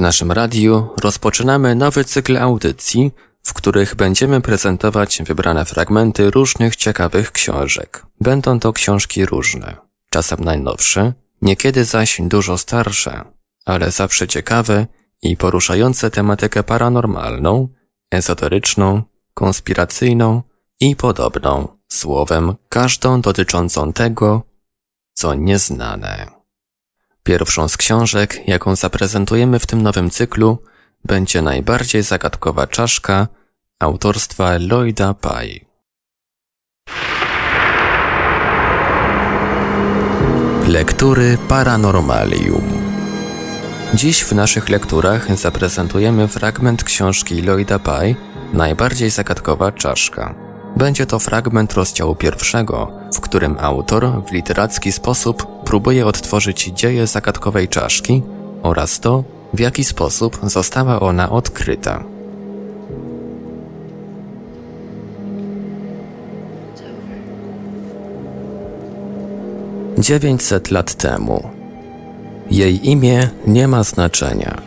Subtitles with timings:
[0.00, 3.12] W naszym radiu rozpoczynamy nowy cykl audycji,
[3.42, 8.06] w których będziemy prezentować wybrane fragmenty różnych ciekawych książek.
[8.20, 9.76] Będą to książki różne,
[10.10, 13.24] czasem najnowsze, niekiedy zaś dużo starsze,
[13.64, 14.86] ale zawsze ciekawe
[15.22, 17.68] i poruszające tematykę paranormalną,
[18.10, 19.02] ezoteryczną,
[19.34, 20.42] konspiracyjną
[20.80, 24.42] i podobną, słowem każdą dotyczącą tego,
[25.14, 26.39] co nieznane.
[27.30, 30.62] Pierwszą z książek, jaką zaprezentujemy w tym nowym cyklu,
[31.04, 33.28] będzie najbardziej zagadkowa czaszka
[33.78, 35.60] autorstwa Lloyda Pye.
[40.68, 42.72] Lektury Paranormalium
[43.94, 48.14] Dziś w naszych lekturach zaprezentujemy fragment książki Lloyda Pye
[48.52, 50.49] Najbardziej zagadkowa czaszka.
[50.76, 57.68] Będzie to fragment rozdziału pierwszego, w którym autor w literacki sposób próbuje odtworzyć dzieje zagadkowej
[57.68, 58.22] czaszki
[58.62, 62.04] oraz to, w jaki sposób została ona odkryta.
[69.98, 71.50] Dziewięćset lat temu.
[72.50, 74.58] Jej imię nie ma znaczenia.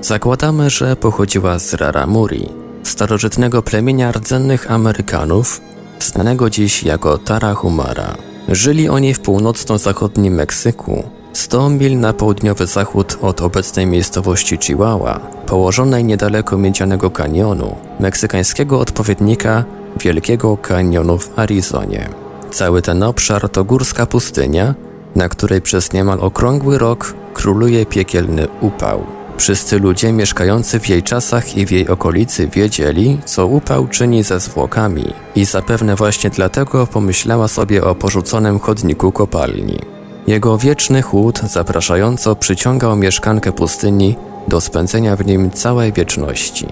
[0.00, 2.48] Zakładamy, że pochodziła z Raramuri,
[2.82, 5.60] starożytnego plemienia rdzennych Amerykanów,
[5.98, 8.14] znanego dziś jako Tarahumara.
[8.48, 16.04] Żyli oni w północno-zachodnim Meksyku, 100 mil na południowy zachód od obecnej miejscowości Chihuahua, położonej
[16.04, 19.64] niedaleko Miedzianego Kanionu, meksykańskiego odpowiednika
[20.00, 22.08] Wielkiego Kanionu w Arizonie.
[22.50, 24.74] Cały ten obszar to górska pustynia,
[25.16, 29.19] na której przez niemal okrągły rok króluje piekielny upał.
[29.40, 34.40] Wszyscy ludzie mieszkający w jej czasach i w jej okolicy wiedzieli, co upał czyni ze
[34.40, 35.04] zwłokami
[35.36, 39.78] i zapewne właśnie dlatego pomyślała sobie o porzuconym chodniku kopalni.
[40.26, 44.16] Jego wieczny chłód zapraszająco przyciągał mieszkankę pustyni
[44.48, 46.66] do spędzenia w nim całej wieczności.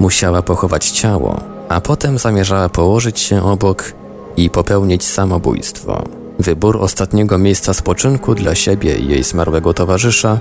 [0.00, 3.92] Musiała pochować ciało, a potem zamierzała położyć się obok
[4.36, 6.04] i popełnić samobójstwo.
[6.38, 10.38] Wybór ostatniego miejsca spoczynku dla siebie i jej zmarłego towarzysza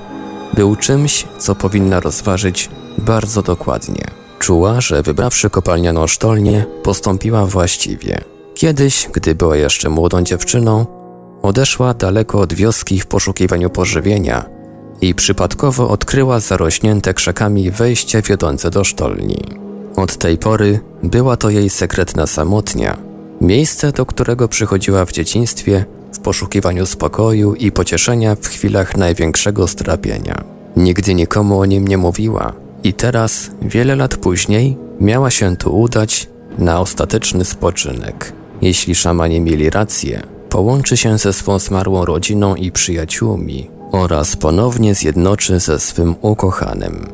[0.58, 4.04] był czymś, co powinna rozważyć bardzo dokładnie.
[4.40, 8.22] Czuła, że wybrawszy kopalnianą sztolnię, postąpiła właściwie.
[8.56, 10.86] Kiedyś, gdy była jeszcze młodą dziewczyną,
[11.42, 14.46] odeszła daleko od wioski w poszukiwaniu pożywienia
[15.02, 19.44] i przypadkowo odkryła zarośnięte krzakami wejście wiodące do sztolni.
[19.96, 22.98] Od tej pory była to jej sekretna samotnia,
[23.42, 25.86] miejsce, do którego przychodziła w dzieciństwie
[26.18, 30.44] w poszukiwaniu spokoju i pocieszenia w chwilach największego strapienia.
[30.76, 36.30] Nigdy nikomu o nim nie mówiła i teraz, wiele lat później, miała się tu udać
[36.58, 38.34] na ostateczny spoczynek.
[38.62, 45.60] Jeśli szamani mieli rację, połączy się ze swą zmarłą rodziną i przyjaciółmi oraz ponownie zjednoczy
[45.60, 47.08] ze swym ukochanym.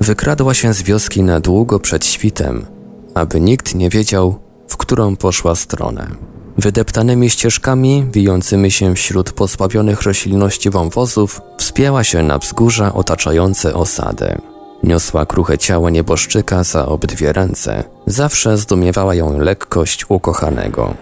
[0.00, 2.66] Wykradła się z wioski na długo przed świtem,
[3.14, 4.38] aby nikt nie wiedział,
[4.68, 6.33] w którą poszła stronę.
[6.58, 14.38] Wydeptanymi ścieżkami, wijącymi się wśród pozbawionych roślinności wąwozów, wspięła się na wzgórza otaczające osadę.
[14.82, 17.84] Niosła kruche ciało nieboszczyka za obydwie ręce.
[18.06, 20.94] Zawsze zdumiewała ją lekkość ukochanego.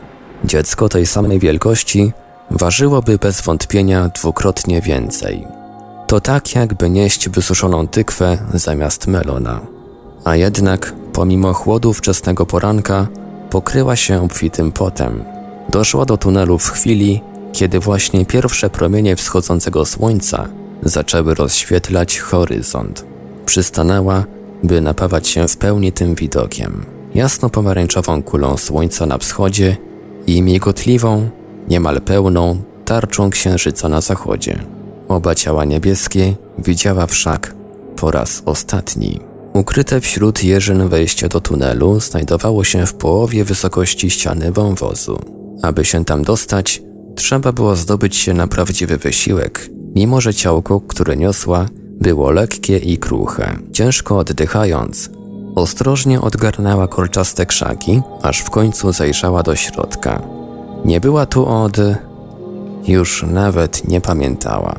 [0.45, 2.13] Dziecko tej samej wielkości
[2.51, 5.47] ważyłoby bez wątpienia dwukrotnie więcej.
[6.07, 9.61] To tak, jakby nieść wysuszoną tykwę zamiast melona.
[10.25, 13.07] A jednak, pomimo chłodu wczesnego poranka,
[13.51, 15.25] pokryła się obfitym potem.
[15.73, 17.21] Doszła do tunelu w chwili,
[17.53, 20.49] kiedy właśnie pierwsze promienie wschodzącego słońca
[20.83, 23.05] zaczęły rozświetlać horyzont.
[23.47, 24.25] Przystanęła,
[24.63, 26.85] by napawać się w pełni tym widokiem.
[27.15, 29.77] Jasno-pomarańczową kulą słońca na wschodzie
[30.27, 31.31] i migotliwą,
[31.69, 34.59] niemal pełną tarczą księżyca na zachodzie.
[35.09, 37.55] Oba ciała niebieskie widziała wszak
[37.97, 39.21] po raz ostatni.
[39.53, 45.42] Ukryte wśród jeżyn wejście do tunelu znajdowało się w połowie wysokości ściany wąwozu.
[45.63, 46.83] Aby się tam dostać,
[47.15, 51.67] trzeba było zdobyć się na prawdziwy wysiłek, mimo że ciałko, które niosła,
[52.01, 53.57] było lekkie i kruche.
[53.73, 55.11] Ciężko oddychając,
[55.55, 60.23] ostrożnie odgarnęła kolczaste krzaki, aż w końcu zajrzała do środka.
[60.85, 61.77] Nie była tu od...
[62.89, 64.77] już nawet nie pamiętała.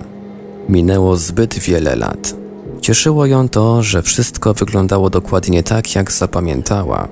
[0.69, 2.35] Minęło zbyt wiele lat.
[2.81, 7.07] Cieszyło ją to, że wszystko wyglądało dokładnie tak, jak zapamiętała.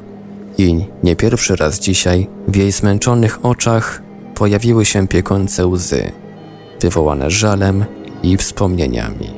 [0.57, 4.01] I nie pierwszy raz dzisiaj w jej zmęczonych oczach
[4.35, 6.11] pojawiły się piekące łzy,
[6.81, 7.85] wywołane żalem
[8.23, 9.29] i wspomnieniami.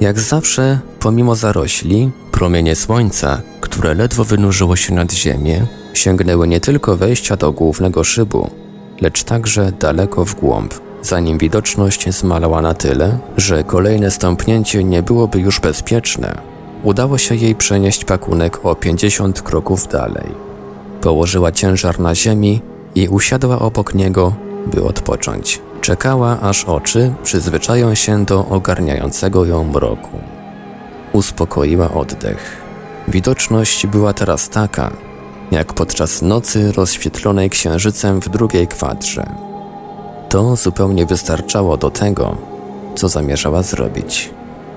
[0.00, 6.96] Jak zawsze, pomimo zarośli, promienie słońca, które ledwo wynurzyło się nad ziemię, sięgnęły nie tylko
[6.96, 8.50] wejścia do głównego szybu,
[9.00, 15.40] lecz także daleko w głąb Zanim widoczność zmalała na tyle, że kolejne stąpnięcie nie byłoby
[15.40, 16.38] już bezpieczne,
[16.82, 20.51] udało się jej przenieść pakunek o 50 kroków dalej.
[21.02, 22.60] Położyła ciężar na ziemi
[22.94, 24.34] i usiadła obok niego,
[24.66, 25.60] by odpocząć.
[25.80, 30.18] Czekała, aż oczy przyzwyczają się do ogarniającego ją mroku.
[31.12, 32.62] Uspokoiła oddech.
[33.08, 34.90] Widoczność była teraz taka,
[35.50, 39.26] jak podczas nocy rozświetlonej księżycem w drugiej kwadrze.
[40.28, 42.36] To zupełnie wystarczało do tego,
[42.94, 44.30] co zamierzała zrobić.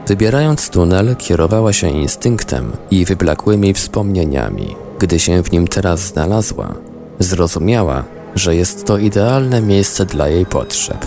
[0.07, 4.84] Wybierając tunel, kierowała się instynktem i wyblakłymi wspomnieniami.
[4.99, 6.73] Gdy się w nim teraz znalazła,
[7.19, 8.03] zrozumiała,
[8.35, 11.05] że jest to idealne miejsce dla jej potrzeb.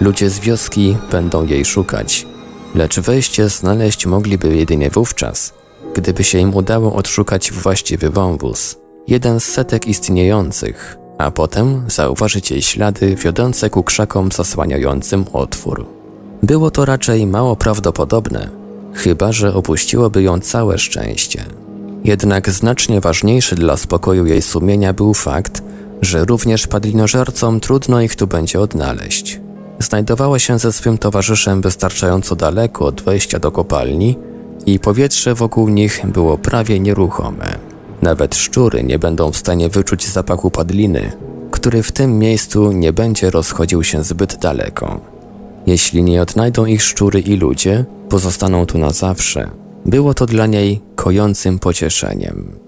[0.00, 2.26] Ludzie z wioski będą jej szukać,
[2.74, 5.52] lecz wejście znaleźć mogliby jedynie wówczas,
[5.94, 12.62] gdyby się im udało odszukać właściwy wąwóz, jeden z setek istniejących, a potem zauważyć jej
[12.62, 15.86] ślady wiodące ku krzakom zasłaniającym otwór.
[16.42, 18.50] Było to raczej mało prawdopodobne,
[18.94, 21.44] chyba że opuściłoby ją całe szczęście.
[22.08, 25.62] Jednak znacznie ważniejszy dla spokoju jej sumienia był fakt,
[26.02, 29.40] że również padlinożercom trudno ich tu będzie odnaleźć.
[29.78, 34.16] Znajdowała się ze swym towarzyszem wystarczająco daleko od wejścia do kopalni
[34.66, 37.58] i powietrze wokół nich było prawie nieruchome.
[38.02, 41.12] Nawet szczury nie będą w stanie wyczuć zapachu padliny,
[41.50, 45.00] który w tym miejscu nie będzie rozchodził się zbyt daleko.
[45.66, 49.67] Jeśli nie odnajdą ich szczury i ludzie, pozostaną tu na zawsze.
[49.88, 52.58] Było to dla niej kojącym pocieszeniem.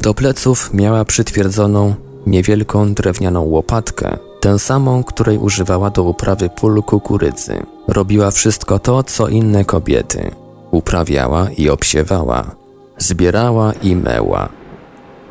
[0.00, 1.94] Do pleców miała przytwierdzoną
[2.26, 7.62] niewielką drewnianą łopatkę, tę samą, której używała do uprawy pól kukurydzy.
[7.88, 10.30] Robiła wszystko to, co inne kobiety.
[10.70, 12.44] Uprawiała i obsiewała,
[12.98, 14.48] zbierała i meła,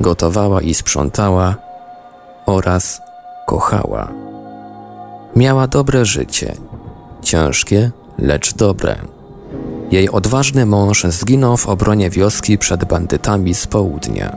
[0.00, 1.56] gotowała i sprzątała
[2.46, 3.00] oraz
[3.46, 4.08] kochała.
[5.36, 6.54] Miała dobre życie,
[7.22, 9.19] ciężkie, lecz dobre.
[9.90, 14.36] Jej odważny mąż zginął w obronie wioski przed bandytami z południa.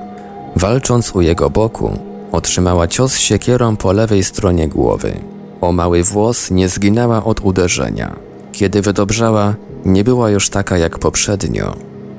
[0.55, 1.99] Walcząc u jego boku,
[2.31, 5.13] otrzymała cios siekierą po lewej stronie głowy.
[5.61, 8.15] O mały włos nie zginęła od uderzenia.
[8.51, 9.55] Kiedy wydobrzała,
[9.85, 11.75] nie była już taka jak poprzednio.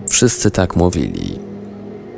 [0.08, 1.38] Wszyscy tak mówili.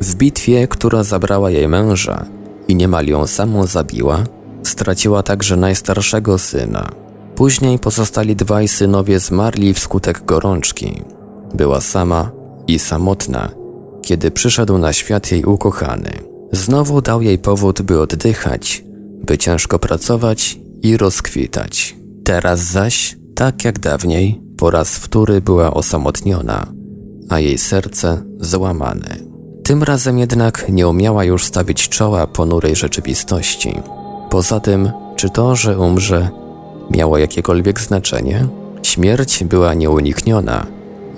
[0.01, 2.25] W bitwie, która zabrała jej męża
[2.69, 4.25] i niemal ją samą zabiła,
[4.63, 7.06] straciła także najstarszego syna.
[7.37, 11.03] Później pozostali dwaj synowie zmarli wskutek gorączki.
[11.55, 12.31] Była sama
[12.67, 13.49] i samotna,
[14.03, 16.11] kiedy przyszedł na świat jej ukochany.
[16.53, 18.85] Znowu dał jej powód, by oddychać,
[19.27, 21.97] by ciężko pracować i rozkwitać.
[22.25, 26.67] Teraz zaś, tak jak dawniej, po raz wtóry była osamotniona,
[27.29, 29.17] a jej serce złamane.
[29.65, 33.81] Tym razem jednak nie umiała już stawić czoła ponurej rzeczywistości.
[34.31, 36.31] Poza tym, czy to, że umrze,
[36.91, 38.47] miało jakiekolwiek znaczenie?
[38.83, 40.67] Śmierć była nieunikniona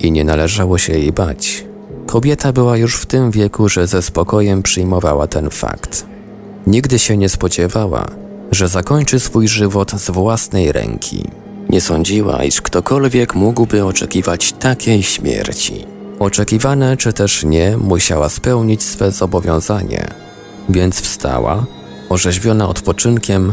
[0.01, 1.65] i nie należało się jej bać.
[2.07, 6.07] Kobieta była już w tym wieku, że ze spokojem przyjmowała ten fakt.
[6.67, 8.07] Nigdy się nie spodziewała,
[8.53, 11.25] że zakończy swój żywot z własnej ręki.
[11.69, 15.87] Nie sądziła, iż ktokolwiek mógłby oczekiwać takiej śmierci.
[16.19, 20.07] Oczekiwane czy też nie, musiała spełnić swe zobowiązanie,
[20.69, 21.67] więc wstała,
[22.09, 23.53] orzeźwiona odpoczynkiem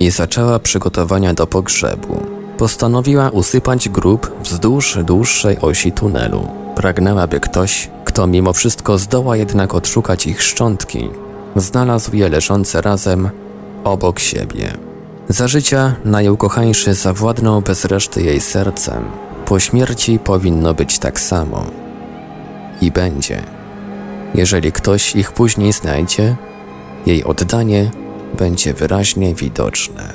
[0.00, 2.20] i zaczęła przygotowania do pogrzebu.
[2.58, 6.48] Postanowiła usypać grób wzdłuż dłuższej osi tunelu.
[6.76, 11.08] Pragnęła, by ktoś, kto mimo wszystko zdoła jednak odszukać ich szczątki,
[11.56, 13.30] znalazł je leżące razem
[13.84, 14.72] obok siebie.
[15.28, 19.04] Za życia najukochańszy zawładnął bez reszty jej sercem.
[19.46, 21.64] Po śmierci powinno być tak samo.
[22.80, 23.42] I będzie.
[24.34, 26.36] Jeżeli ktoś ich później znajdzie,
[27.06, 27.90] jej oddanie
[28.38, 30.12] będzie wyraźnie widoczne.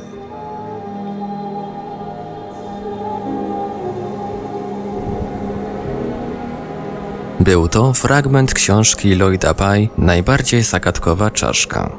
[7.39, 11.89] Był to fragment książki Lloyda Pye Najbardziej zagadkowa czaszka.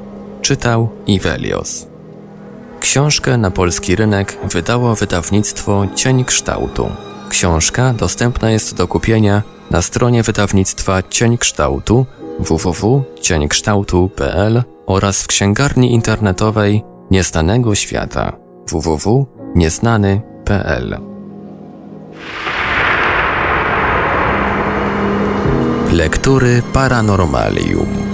[0.42, 1.86] Czytał Ivelios.
[2.80, 6.90] Książkę na polski rynek wydało wydawnictwo Cień Kształtu.
[7.28, 12.06] Książka dostępna jest do kupienia na stronie wydawnictwa Cień Kształtu
[12.38, 18.36] www.cieńkształtu.pl oraz w księgarni internetowej Nieznanego Świata
[18.68, 20.98] www.nieznany.pl.
[25.92, 28.05] Lektury Paranormalium